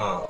[0.00, 0.24] Uh,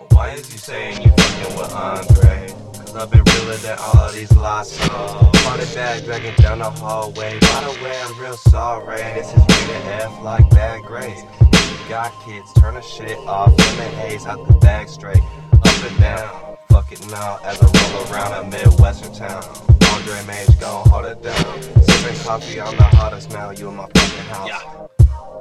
[0.47, 2.49] saying you fucking with Andre.
[2.73, 5.43] Cause I've been realer than all these lost souls.
[5.43, 7.39] Party bag dragging down the hallway.
[7.39, 8.97] By the way, I'm real sorry.
[8.97, 11.21] This is me rated F like bad grades.
[11.21, 13.55] You got kids, turn the shit off.
[13.59, 15.23] Lemon haze out the bag straight.
[15.53, 16.57] Up and down.
[16.71, 19.45] Fuck it now as I roll around a Midwestern town.
[19.93, 21.63] Andre Mage gon' hold it down.
[21.83, 23.51] Sipping coffee, I'm the hottest now.
[23.51, 24.89] You in my fucking house.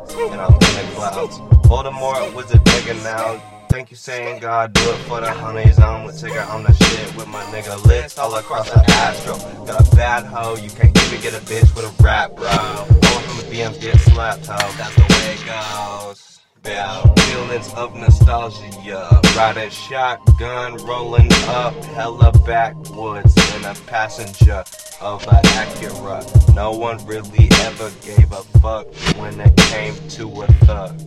[0.09, 1.37] And I'm in the clouds.
[1.67, 3.56] Voldemort was a nigga now.
[3.69, 5.77] Thank you saying God do it for the honeys.
[5.77, 9.37] I'm with Tigger, I'm the shit with my nigga list all across the astro.
[9.65, 12.47] Got a bad hoe, you can't even get a bitch with a rap, bro.
[12.47, 14.71] All from the BMs get slapped, hoe.
[14.77, 16.39] That's the way it goes.
[16.65, 19.21] Yeah, feelings of nostalgia.
[19.35, 24.63] Riding shotgun, rolling up hella backwoods in a passenger
[25.01, 26.55] of a Acura.
[26.55, 28.87] No one really ever gave a fuck
[29.17, 30.99] when it came to a thug.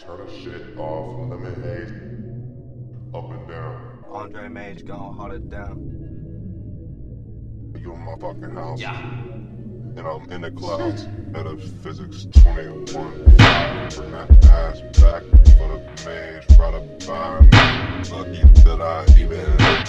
[0.00, 1.30] Turn the shit off.
[1.30, 1.92] Lemon haze.
[3.14, 4.04] Up and down.
[4.10, 5.90] Andre Mage gon' hold it down.
[7.78, 8.80] You in my fucking house.
[8.80, 8.98] Yeah.
[9.96, 11.06] And I'm in the clouds.
[11.28, 12.84] Metaphysics 21.
[12.86, 15.22] Bring that ass back
[15.56, 16.58] for the mage.
[16.58, 17.48] Right up by me.
[18.10, 19.83] Lucky that I even